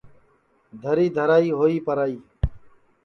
[0.81, 2.17] دَھری دَھرائی ہوئی پرائی